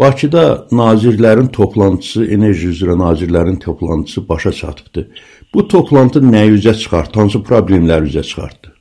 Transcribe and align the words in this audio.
Bakıda 0.00 0.66
nazirlərin 0.72 1.50
toplantısı, 1.52 2.22
enerji 2.34 2.70
üzrə 2.72 2.94
nazirlərin 2.98 3.58
toplantısı 3.60 4.28
başa 4.28 4.52
çatıbdı. 4.52 5.02
Bu 5.54 5.68
toplantı 5.68 6.22
nə 6.24 6.40
üzə 6.54 6.72
çıxartdı? 6.82 7.20
Hansı 7.20 7.40
problemlər 7.48 8.06
üzə 8.08 8.22
çıxartdı? 8.28 8.72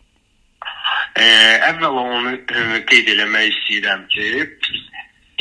Ə, 1.20 1.28
əvvəla 1.72 2.06
onu 2.14 2.32
ə, 2.38 2.64
qeyd 2.88 3.12
eləmək 3.16 3.50
istəyirəm 3.52 4.08
ki, 4.16 4.30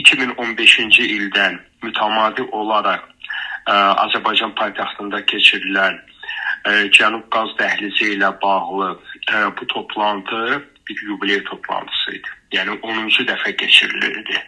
2015-ci 0.03 1.07
ildən 1.21 1.61
mütəmadi 1.87 2.49
olaraq 2.59 3.07
ə, 3.07 3.79
Azərbaycan 4.09 4.59
paytaxtında 4.59 5.23
keçirilən 5.31 6.03
ə, 6.03 6.91
Cənub 6.99 7.31
qaz 7.31 7.55
dəhlizi 7.63 8.17
ilə 8.17 8.35
bağlı 8.43 8.97
ə, 8.97 9.47
bu 9.55 9.71
toplantı 9.77 10.45
bir 10.91 11.07
yubiley 11.07 11.45
toplantısı 11.55 12.19
idi. 12.19 12.39
Yəni 12.59 12.81
10-cu 12.83 13.31
dəfə 13.31 13.55
keçirilirdi 13.63 14.43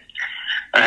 ə, 0.77 0.83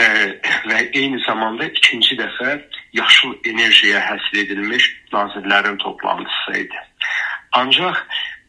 və 0.70 0.80
eyni 0.96 1.20
zamanda 1.26 1.68
ikinci 1.68 2.18
dəfə 2.20 2.58
yaşıl 2.98 3.36
enerjiyə 3.52 4.02
həsr 4.04 4.42
edilmiş 4.46 4.90
nazirlərin 5.14 5.78
toplantısı 5.84 6.60
idi. 6.66 6.84
Ancaq 7.58 7.98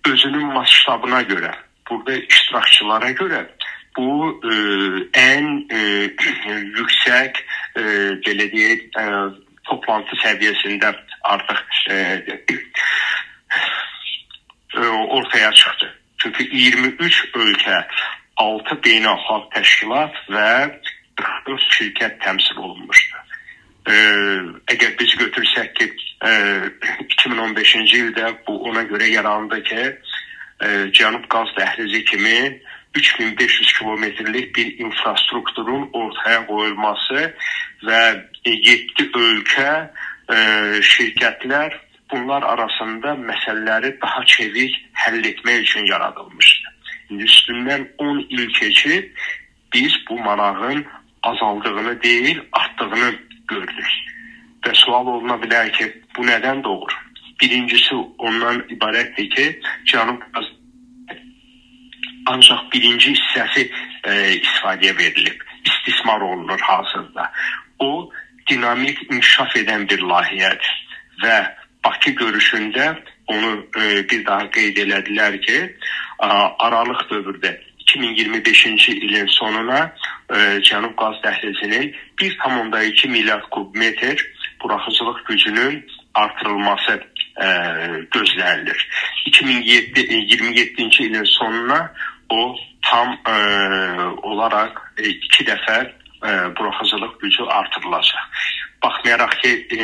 özünün 0.08 0.46
masştabına 0.54 1.22
görə, 1.30 1.54
burada 1.90 2.16
iştirakçılara 2.16 3.10
görə 3.20 3.44
bu 3.96 4.30
ə, 4.42 4.58
ən 5.20 5.50
ə, 5.70 5.82
yüksək 6.78 7.40
ə, 7.40 7.84
belə 8.26 8.48
deyək, 8.54 8.88
ə, 8.98 9.08
toplantı 9.68 10.18
səviyyəsində 10.22 10.92
artıq 11.24 11.60
ə, 11.90 12.00
ə, 14.74 14.88
ortaya 15.18 15.52
çıxdı. 15.52 15.90
Çünki 16.24 16.48
23 16.50 17.36
ölkə, 17.36 17.78
6 18.40 18.76
beynəlxalq 18.84 19.50
təşkilat 19.54 20.16
və 20.32 20.50
44 21.44 21.76
şirkət 21.78 22.18
təmsil 22.24 22.60
olunmuşdu. 22.60 23.22
Ə, 23.84 23.96
əgər 24.72 24.94
biz 25.00 25.14
götürsək 25.20 25.72
ki, 25.78 25.88
ə, 26.24 26.32
2015-ci 27.04 28.00
ildə 28.00 28.30
bu 28.46 28.56
ona 28.70 28.84
görə 28.88 29.10
yarandı 29.12 29.60
ki, 29.68 29.82
ə, 29.84 30.70
Cənub 30.96 31.28
qaz 31.32 31.52
dəhlizi 31.58 32.04
kimi 32.08 32.38
3500 32.94 33.72
kilometrlik 33.78 34.54
bir 34.56 34.78
infrastrukturun 34.78 35.88
ortaya 35.92 36.44
qoyulması 36.46 37.28
və 37.84 38.02
7 38.46 39.08
ölkə 39.12 39.70
ə, 39.74 40.38
şirkətlər 40.94 41.80
bunlar 42.12 42.42
arasında 42.54 43.16
məsələləri 43.20 43.96
daha 44.00 44.24
çevik 44.24 44.76
həll 45.04 45.24
etmək 45.28 45.64
üçün 45.66 45.88
yaradılmışdı. 45.90 46.70
Üstündən 47.10 47.88
10 47.98 48.26
il 48.30 48.52
keçib 48.56 49.10
biz 49.74 49.92
bu 50.08 50.18
marağın 50.18 50.86
azaldığını 51.30 52.02
deyil, 52.02 52.40
artdığını 52.52 53.14
görürük. 53.48 53.92
Və 54.64 54.72
sual 54.80 55.06
oluna 55.06 55.36
bilər 55.42 55.70
ki, 55.76 55.90
bu 56.16 56.24
nədən 56.24 56.62
doğur? 56.64 56.92
Birincisi 57.40 57.94
ondan 58.18 58.62
ibarətdir 58.72 59.28
ki, 59.34 59.46
Cənub 59.90 60.22
ancaq 62.26 62.70
birinci 62.72 63.12
hissəsi 63.12 63.66
e, 63.68 64.12
istifadəyə 64.38 64.94
verilib, 64.98 65.42
istismar 65.68 66.20
olunur 66.20 66.60
hazırda. 66.60 67.30
O 67.78 68.10
dinamik 68.48 69.02
inkişaf 69.10 69.56
edən 69.60 69.88
bir 69.90 70.00
layihədir 70.12 70.72
və 71.24 71.36
Bakı 71.84 72.14
görüşündə 72.16 72.94
onu 73.28 73.66
e, 73.76 74.08
bir 74.08 74.24
daha 74.26 74.48
qeyd 74.56 74.78
elədilər 74.86 75.36
ki, 75.44 75.58
a, 76.18 76.28
aralıq 76.66 77.02
dövrdə 77.10 77.52
2025-ci 77.86 78.92
ilin 78.92 79.26
sonuna 79.26 79.92
e, 80.30 80.36
Cənub 80.66 80.94
qaz 80.96 81.16
dəhlizinin 81.24 81.94
1,2 82.20 83.08
milyard 83.08 83.48
kubmetr 83.50 84.26
buraxıcılıq 84.62 85.24
gücünün 85.28 85.86
artırılması 86.14 87.02
e, 87.40 87.46
gözlənilir. 88.14 88.88
2027-ci 89.26 91.02
ilin 91.02 91.24
sonuna 91.24 91.92
o 92.30 92.56
tam 92.82 93.18
e, 93.26 93.36
olaraq 94.22 94.72
e, 94.98 95.08
iki 95.08 95.44
dəfə 95.44 95.78
e, 96.24 96.30
buraxıcılıq 96.56 97.20
gücü 97.20 97.42
artırılacaq. 97.42 98.24
Baxmayaraq 98.82 99.40
ki, 99.42 99.66
e, 99.70 99.78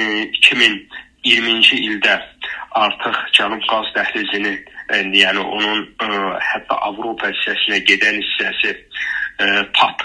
2020-ci 1.24 1.76
ildə 1.88 2.20
artıq 2.70 3.16
Cənub 3.36 3.64
qaz 3.70 3.90
dəhlizini 3.96 4.54
e, 4.94 5.02
yəni 5.22 5.42
onun 5.42 5.82
e, 6.02 6.08
hətta 6.50 6.78
Avropa 6.88 7.30
hissəsinə 7.32 7.80
gedən 7.88 8.20
hissəsi 8.22 8.74
e, 8.74 9.46
TAP 9.78 10.04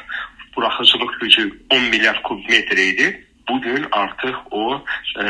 buraxıcılıq 0.55 1.19
gücü 1.21 1.51
10 1.69 1.81
milyard 1.81 2.21
kubmetr 2.21 2.77
idi. 2.77 3.25
Bu 3.49 3.61
gün 3.61 3.85
artıq 3.91 4.35
o 4.51 4.83
e, 5.19 5.25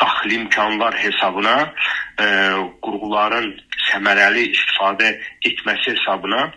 daxili 0.00 0.34
imkanlar 0.34 0.94
hesabına 0.94 1.56
e, 2.20 2.26
qurğuların 2.82 3.52
səmərəli 3.90 4.48
istifadə 4.54 5.14
etməsi 5.46 5.94
hesabına 5.94 6.50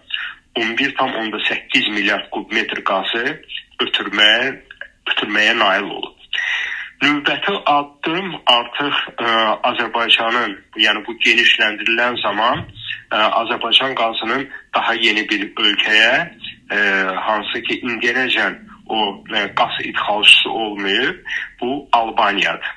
11,8 0.56 1.90
milyard 1.91 2.29
kubmetr 2.31 2.81
qazı 2.88 3.25
ötürməyə 3.84 4.56
ötürməyə 5.12 5.57
nail 5.59 5.90
olub. 5.97 6.15
Növbəti 7.04 7.52
addım 7.68 8.36
artıq 8.48 9.00
ə, 9.20 9.32
Azərbaycanın, 9.68 10.54
yəni 10.80 11.02
bu 11.04 11.16
genişləndirilən 11.26 12.16
zaman 12.22 12.62
ə, 12.64 13.20
Azərbaycan 13.42 13.98
qazının 14.00 14.46
daha 14.76 14.96
yeni 15.02 15.26
bir 15.28 15.44
ölkəyə, 15.60 16.14
ə, 16.72 16.80
hansı 17.28 17.62
ki 17.68 17.82
indiyənəcən 17.90 18.56
o 18.88 19.02
ə, 19.28 19.44
qaz 19.60 19.82
idxalçısı 19.84 20.50
olmayıb, 20.50 21.20
bu 21.62 21.90
Albaniyadır. 22.00 22.72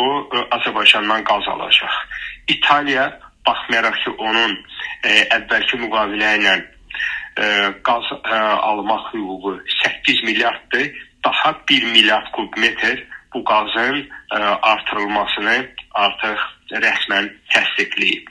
O 0.00 0.06
ə, 0.22 0.46
Azərbaycandan 0.56 1.28
qaz 1.28 1.52
alacaq. 1.52 2.00
İtaliya 2.48 3.10
baxmayaraq 3.46 4.02
ki 4.06 4.16
onun 4.16 4.56
ə, 5.04 5.14
əvvəlki 5.36 5.84
müqavilə 5.84 6.34
ilə 6.40 6.56
ə, 6.56 7.46
qaz 7.84 8.08
ə, 8.24 8.42
almaq 8.72 9.12
hüququ 9.12 9.58
8 9.84 10.28
milyarddır, 10.32 10.92
daha 11.24 11.56
1 11.68 11.92
milyard 11.92 12.32
kubmetr 12.32 13.04
bu 13.34 13.44
qazın 13.44 13.96
ə, 14.02 14.38
e, 14.38 14.38
artırılmasını 14.72 15.56
artıq 16.04 16.44
rəsmən 16.84 17.30
təsdiqləyib. 17.52 18.30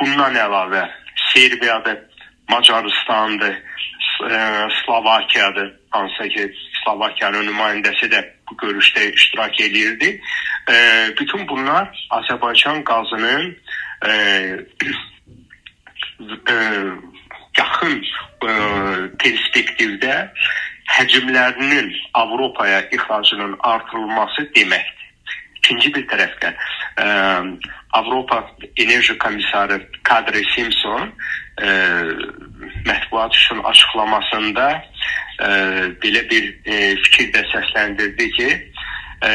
Bundan 0.00 0.36
əlavə 0.40 0.84
Serbiyadır, 1.32 1.98
Macarıstandır, 2.50 3.56
ə, 3.56 4.30
e, 4.30 4.40
Slovakiyadır, 4.84 5.72
hansı 5.90 6.28
ki 6.34 6.48
Slovakiyanın 6.84 7.48
nümayəndəsi 7.50 8.10
də 8.12 8.22
bu 8.48 8.56
görüşdə 8.62 9.10
iştirak 9.12 9.60
edirdi. 9.60 10.14
Ə, 10.66 10.72
e, 10.72 10.78
bütün 11.20 11.48
bunlar 11.48 11.90
Azərbaycan 12.20 12.84
qazının 12.88 13.52
ə, 14.06 14.14
ə, 16.52 16.56
yaxın 17.60 18.00
ə, 18.44 18.54
perspektivdə 19.20 20.16
həcmlərinin 20.90 21.90
Avropaya 22.14 22.82
ixracının 22.94 23.56
artırılması 23.60 24.50
deməkdir. 24.56 24.92
İkinci 25.56 25.90
bir 25.94 26.04
tərəfdən 26.06 26.54
ə, 27.02 27.06
Avropa 27.98 28.42
Enerji 28.76 29.16
Komissarı 29.18 29.80
Kadri 30.06 30.44
Simpson 30.54 31.10
ə, 31.58 31.72
mətbuat 32.86 33.34
üçün 33.34 33.64
açıqlamasında 33.66 34.68
ə, 34.76 35.50
belə 36.04 36.22
bir 36.30 36.46
ə, 36.52 36.78
fikir 37.08 37.32
də 37.34 37.42
səsləndirdi 37.50 38.30
ki, 38.38 38.48
ə, 39.26 39.32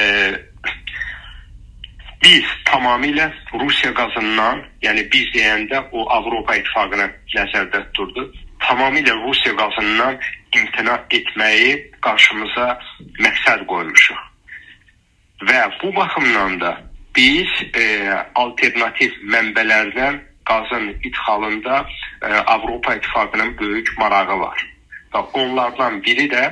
biz 2.23 2.47
tamamilə 2.69 3.27
Rusiya 3.57 3.91
qazından, 3.97 4.63
yəni 4.85 5.07
biz 5.11 5.31
deyəndə 5.35 5.83
o 5.91 6.05
Avropa 6.13 6.55
İttifaqını 6.59 7.09
nəzərdə 7.35 7.83
tuturdu. 7.89 8.29
Tamamilə 8.61 9.17
Rusiya 9.25 9.55
qazından 9.57 10.19
imtina 10.55 10.97
etməyi 11.17 11.73
qarşımıza 12.05 12.67
məqsəd 13.23 13.65
qoymuşuq. 13.71 14.19
Və 15.49 15.61
bu 15.81 15.95
baxımdan 15.95 16.59
da 16.61 16.71
biz 17.15 17.49
e, 17.75 17.85
alternativ 18.35 19.15
mənbələrdən 19.33 20.19
qazın 20.45 20.89
idxalında 21.03 21.85
e, 22.21 22.27
Avropa 22.27 22.95
İttifaqının 22.95 23.57
böyük 23.59 23.97
marağı 23.97 24.39
var. 24.39 24.67
Və 25.13 25.23
onlardan 25.33 26.03
biri 26.03 26.27
də 26.31 26.43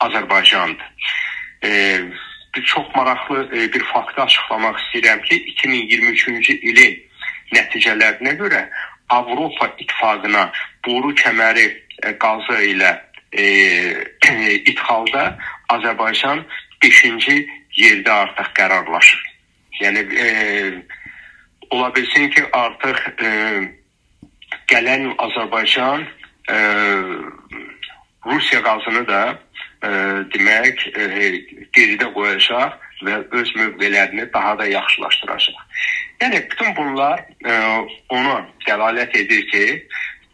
Azərbaycandır. 0.00 1.12
E, 1.64 1.70
bir 2.54 2.64
çox 2.64 2.86
maraqlı 2.94 3.48
e, 3.56 3.72
bir 3.72 3.84
faktı 3.84 4.22
açıqlamaq 4.22 4.78
istəyirəm 4.82 5.22
ki, 5.22 5.42
2023-cü 5.54 6.58
ilin 6.70 6.96
nəticələrinə 7.54 8.34
görə 8.40 8.64
Avropa 9.08 9.70
İttifaqına 9.78 10.50
boru 10.86 11.14
kəməri 11.14 11.66
e, 12.02 12.18
qazı 12.18 12.62
ilə 12.72 12.92
e, 13.32 13.46
idxalda 14.70 15.24
Azərbaycan 15.74 16.44
5-ci 16.84 17.40
yerdə 17.78 18.14
artıq 18.24 18.52
qərarlaşır. 18.58 19.24
Yəni 19.80 20.04
e, 20.18 20.28
ola 21.70 21.90
bilsin 21.94 22.30
ki, 22.34 22.44
artıq 22.52 23.02
e, 23.22 23.28
gələn 24.70 25.12
Azərbaycan 25.18 26.06
e, 26.50 26.56
Rusiya 28.28 28.60
qazını 28.64 29.04
da 29.08 29.22
ə, 29.32 29.90
demək, 30.34 30.82
ə, 30.90 31.06
geridə 31.76 32.10
qoyacaq 32.16 32.74
və 33.06 33.18
öz 33.38 33.52
mövqelərini 33.56 34.26
daha 34.34 34.56
da 34.58 34.66
yaxşılaşdıracaq. 34.66 35.60
Yəni 36.22 36.42
bütün 36.50 36.74
bunlar 36.76 37.22
ə, 37.46 37.54
ona 38.10 38.40
dəlalət 38.66 39.14
edir 39.22 39.44
ki, 39.52 39.64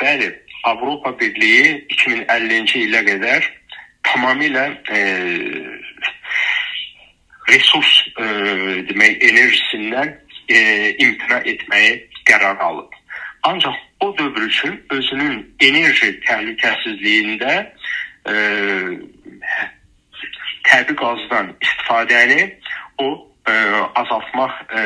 bəli, 0.01 0.31
Avropa 0.65 1.13
Birliyi 1.21 1.85
2050-ci 1.93 2.85
ilə 2.87 3.03
qədər 3.07 3.49
tamamilə 4.09 4.65
e, 4.89 5.01
resurs 7.51 7.93
e, 8.17 8.29
demək 8.89 9.25
enerjisindən 9.29 10.15
e, 10.49 10.61
imtina 11.05 11.41
etməyi 11.53 11.97
qərar 12.29 12.61
alıb. 12.65 12.93
Ancaq 13.45 13.77
o 14.01 14.11
dövr 14.19 14.47
üçün 14.49 14.81
özünün 14.91 15.37
enerji 15.61 16.15
təhlükəsizliyində 16.25 17.55
e, 18.33 18.35
təbii 20.65 20.97
qazdan 21.01 21.53
istifadəni 21.61 22.49
o 23.05 23.09
e, 23.49 23.55
azaltmaq, 24.01 24.61
e, 24.73 24.83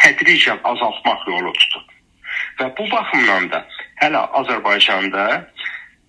tədricən 0.00 0.60
azaltmaq 0.72 1.28
yolu 1.28 1.52
tutub. 1.60 1.91
Və 2.62 2.68
bu 2.78 2.84
baxımdan 2.90 3.48
da 3.50 3.64
hələ 3.98 4.20
Azərbaycanda 4.38 5.24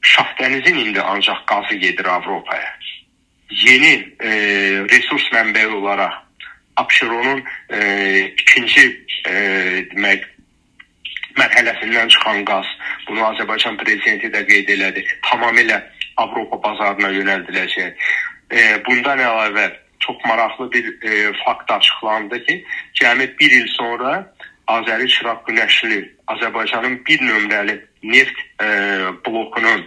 Şahdənizin 0.04 0.78
indi 0.78 1.02
ancaq 1.02 1.46
qazı 1.50 1.76
gedir 1.82 2.06
Avropaya. 2.06 2.70
Yeni 3.50 3.94
e, 4.20 4.30
resurs 4.92 5.26
mənbəyi 5.34 5.72
olaraq 5.80 6.20
Abşeronun 6.78 7.44
e, 7.70 7.80
ikinci 8.28 8.84
e, 9.30 9.34
demək 9.94 10.28
mərhələsindən 11.40 12.14
çıxan 12.14 12.46
qaz, 12.46 12.70
bunu 13.08 13.24
Azərbaycan 13.32 13.80
prezidenti 13.82 14.30
də 14.34 14.44
qeyd 14.50 14.70
elədi, 14.76 15.06
tamamilə 15.26 15.80
Avropa 16.22 16.60
bazarına 16.68 17.10
yönəldiləcək. 17.18 18.10
E, 18.54 18.60
bundan 18.86 19.24
əlavə 19.24 19.72
çox 20.06 20.20
maraqlı 20.30 20.72
bir 20.72 20.92
e, 21.02 21.32
fakt 21.46 21.72
açıqlandı 21.72 22.44
ki, 22.46 22.60
cəmi 23.02 23.32
1 23.40 23.62
il 23.62 23.72
sonra 23.78 24.20
Azəri 24.68 25.08
Çıraq 25.10 25.48
Günəşli 25.48 26.04
Azərbaycanın 26.28 27.02
bir 27.08 27.20
nömrəli 27.20 27.80
neft 28.04 28.38
e, 28.62 28.68
blokunun 29.26 29.84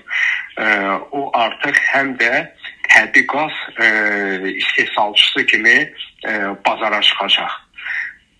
e, 0.59 0.67
o 1.11 1.31
artıq 1.39 1.79
həm 1.93 2.17
də 2.21 2.33
təbii 2.89 3.27
qaz 3.27 3.53
e, 3.81 3.87
istehsalçısı 4.53 5.47
kimi 5.47 5.77
e, 6.29 6.33
bazara 6.67 7.03
çıxacaq. 7.03 7.53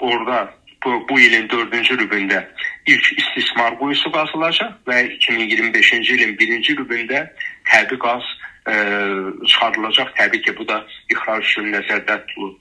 Orada 0.01 0.55
bu, 0.85 1.09
bu 1.09 1.21
ilin 1.21 1.49
4-cü 1.49 1.99
rübündə 1.99 2.45
ilk 2.87 3.07
istismar 3.19 3.79
quyusu 3.79 4.13
qazılacaq 4.13 4.73
və 4.89 4.99
2025-ci 5.19 6.15
ilin 6.15 6.37
1-ci 6.37 6.77
rübündə 6.79 7.27
təbii 7.71 7.99
qaz 7.99 8.23
e, 8.69 8.75
çıxarılacaq. 9.47 10.13
Təbii 10.17 10.43
ki, 10.43 10.57
bu 10.59 10.69
da 10.69 10.85
ixrac 11.11 11.43
üçün 11.43 11.73
nəzərdə 11.75 12.21
tutulur. 12.27 12.55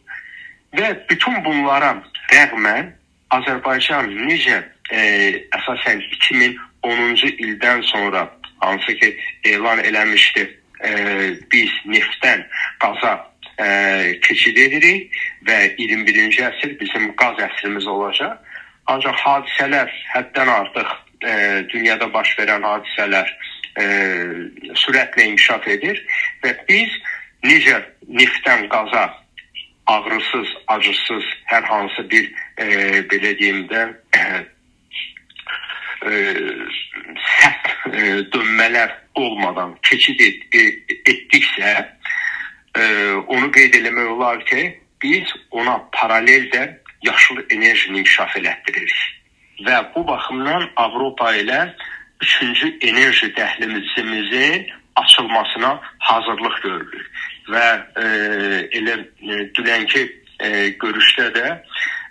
Və 0.75 0.91
bütün 1.09 1.43
bunlara 1.45 1.95
rəğmən 2.31 2.93
Azərbaycan 3.35 4.09
necə 4.27 4.63
e, 4.91 4.99
əsasən 5.57 6.01
2010-cu 6.17 7.31
ildən 7.45 7.81
sonra 7.91 8.27
hansı 8.59 8.95
ki 8.95 9.17
elan 9.43 9.79
eləmişdi, 9.83 10.43
e, 10.83 10.91
biz 11.51 11.71
neftdən 11.85 12.45
qaza 12.83 13.15
e, 13.59 13.67
keçid 14.21 14.57
edirik 14.57 15.17
və 15.47 15.57
21-ci 15.79 16.45
əsr 16.49 16.77
bizim 16.79 17.11
qaz 17.19 17.41
əsrimiz 17.49 17.87
olacaq. 17.87 18.37
Ancaq 18.91 19.17
hadisələr 19.17 19.91
həddən 20.13 20.49
artıq 20.59 20.95
e, 21.25 21.33
dünyada 21.73 22.11
baş 22.13 22.35
verən 22.39 22.65
hadisələr 22.65 23.29
e, 23.81 23.85
sürətlə 24.85 25.29
inkişaf 25.31 25.67
edir 25.67 26.01
və 26.43 26.53
biz 26.69 26.91
necə 27.45 27.81
neftdən 28.07 28.67
qaza 28.69 29.05
ağrısız, 29.85 30.47
acısız 30.67 31.23
hər 31.45 31.63
hansı 31.63 32.09
bir 32.09 32.31
e, 32.57 32.65
belə 33.09 33.33
deyim 33.39 33.65
də 33.69 33.81
e, 34.17 34.21
e, 36.03 36.21
sərt 37.29 37.71
e, 37.91 38.03
dönmələr 38.33 38.93
olmadan 39.15 39.75
keçid 39.87 40.21
et, 40.21 40.47
et, 40.51 40.95
etdiksə 41.05 41.73
e, 41.75 42.85
onu 43.27 43.51
qeyd 43.55 43.77
eləmək 43.79 44.11
olar 44.15 44.43
ki, 44.49 44.67
biz 45.01 45.33
ona 45.51 45.79
paralel 45.93 46.49
də 46.53 46.65
yaşıl 47.05 47.43
enerjini 47.49 48.01
inkişaf 48.01 48.37
elətdiririk. 48.39 48.95
Və 49.65 49.77
bu 49.95 50.03
baxımdan 50.07 50.69
Avropa 50.75 51.31
ilə 51.35 51.59
3-cü 52.23 52.77
enerji 52.81 53.31
dəhlizimizin 53.35 54.67
açılmasına 54.95 55.79
hazırlıq 55.99 56.61
görülür 56.63 57.07
və 57.51 57.65
e, 58.01 58.05
elə 58.79 58.95
e, 59.03 59.39
dünənki 59.55 60.03
e, 60.39 60.49
görüşdə 60.81 61.27
də 61.35 61.47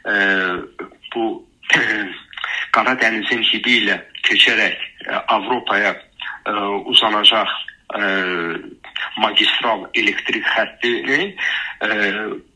e, 0.07 0.15
bu 1.15 1.44
Qara 2.75 2.97
dənizin 2.99 3.45
dibi 3.53 3.79
ilə 3.83 3.99
keçərək 4.27 4.79
e, 5.07 5.19
Avropaya 5.37 5.95
e, 5.95 6.53
uzanacaq 6.91 7.51
e, 7.99 8.05
magistral 9.23 9.87
elektrik 9.95 10.47
xəttinin 10.55 11.35
e, 11.87 11.91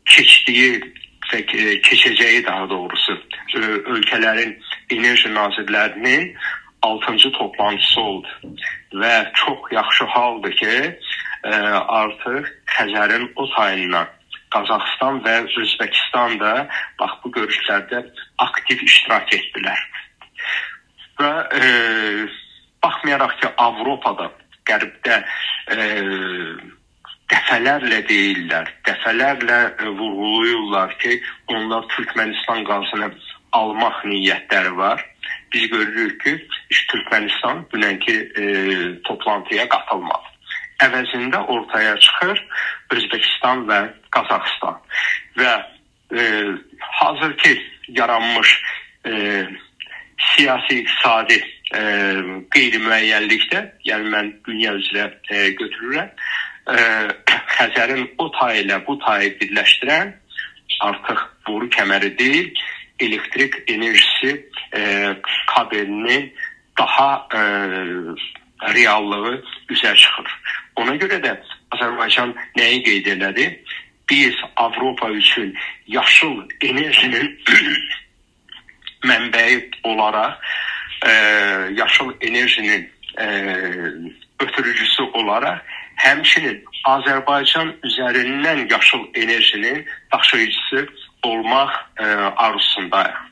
keçdiyi 0.08 0.80
və 1.28 1.42
keçəcəyi 1.86 2.44
daha 2.46 2.68
doğrusu 2.70 3.14
e, 3.14 3.60
ölkələrin 3.94 4.56
enerji 4.90 5.30
nazirlərinin 5.34 6.32
6-cı 6.82 7.32
toplantısı 7.32 8.00
oldu 8.00 8.28
və 9.02 9.14
çox 9.34 9.72
yaxşı 9.72 10.04
haldır 10.04 10.52
ki, 10.60 10.74
ə, 11.44 11.54
artıq 12.00 12.46
Xəzərin 12.76 13.26
o 13.36 13.46
tayından 13.54 14.06
Qazaxıstan 14.54 15.20
və 15.26 15.34
Özbəkistan 15.60 16.38
da 16.40 16.52
bax 17.00 17.18
bu 17.24 17.32
görüşlərdə 17.36 18.04
aktiv 18.44 18.84
iştirak 18.86 19.34
etdilər. 19.34 19.82
Və 21.18 21.32
e, 21.58 21.68
baxmayaraq 22.84 23.36
ki, 23.40 23.50
Avropada, 23.64 24.28
Qərbdə 24.68 25.18
e, 25.74 25.86
dəfələrlə 27.32 28.02
deyirlər, 28.08 28.72
dəfələrlə 28.86 29.58
e, 29.72 29.92
vurğulayırlar 29.98 30.96
ki, 31.02 31.18
onlar 31.54 31.88
Türkmənistan 31.96 32.64
qazını 32.68 33.12
almaq 33.58 34.02
niyyətləri 34.06 34.74
var. 34.76 35.04
Biz 35.52 35.70
görürük 35.72 36.18
ki, 36.24 36.34
Türkmənistan 36.92 37.64
dünənki 37.72 38.18
e, 38.36 38.50
toplantıya 39.08 39.68
qatılmadı 39.72 40.38
əvəzində 40.84 41.40
ortaya 41.50 41.96
çıxır 42.02 42.40
Özbəkistan 42.94 43.64
və 43.68 43.80
Qazaxıstan. 44.14 44.78
Və 45.38 45.54
e, 46.14 46.22
hazırki 47.00 47.54
yaranmış 47.98 48.54
e, 49.06 49.12
siyasi 50.18 50.80
iqtisadi 50.82 51.38
e, 51.74 51.82
qeyri-müəyyənlikdə, 52.54 53.62
yəni 53.88 54.12
mən 54.14 54.32
dünya 54.46 54.74
üzrə 54.78 55.10
e, 55.30 55.50
götürürəm, 55.58 56.10
e, 56.74 56.78
Xəzərin 57.58 58.04
o 58.18 58.30
tayı 58.38 58.64
ilə 58.64 58.80
bu 58.86 58.98
tayı 59.02 59.34
birləşdirən 59.40 60.12
artıq 60.88 61.22
boru 61.46 61.68
kəməri 61.74 62.12
deyil, 62.18 62.50
elektrik 63.00 63.54
enerjisi 63.66 64.46
e, 64.74 64.82
kabelinin 65.54 66.32
daha 66.78 67.28
e, 67.34 67.40
reallığı 68.74 69.42
üzə 69.70 69.94
çıxır. 69.94 70.32
Ona 70.76 70.94
görə 70.98 71.20
də 71.22 71.36
Azərbaycan 71.74 72.34
nəyi 72.58 72.82
qeyd 72.86 73.12
elədi? 73.16 73.48
Biz 74.10 74.34
Avropa 74.56 75.10
üçün 75.10 75.54
yaşıl 75.86 76.48
enerjinin 76.60 77.40
mənbəyi 79.04 79.70
olaraq 79.84 80.32
e, 81.06 81.12
yaşıl 81.74 82.12
enerjinin 82.20 82.90
e, 83.20 83.26
ötürücüsü 84.40 85.02
olaraq 85.02 85.58
həmçinin 85.98 86.62
Azərbaycan 86.86 87.74
üzərindən 87.84 88.70
yaşıl 88.70 89.06
enerjinin 89.14 89.86
daşıyıcısı 90.12 90.88
olmaq 91.22 91.70
e, 92.00 92.04
arzusundayıq. 92.44 93.27